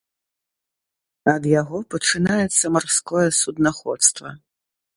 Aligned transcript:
Ад 1.33 1.43
яго 1.61 1.77
пачынаецца 1.95 2.73
марское 2.79 3.27
суднаходства. 3.41 4.37